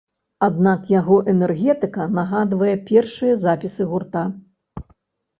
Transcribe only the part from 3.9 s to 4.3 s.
гурта.